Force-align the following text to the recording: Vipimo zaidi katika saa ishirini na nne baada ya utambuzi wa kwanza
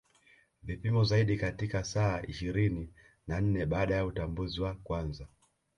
Vipimo 0.63 1.03
zaidi 1.03 1.37
katika 1.37 1.83
saa 1.83 2.21
ishirini 2.27 2.93
na 3.27 3.41
nne 3.41 3.65
baada 3.65 3.95
ya 3.95 4.05
utambuzi 4.05 4.61
wa 4.61 4.75
kwanza 4.83 5.27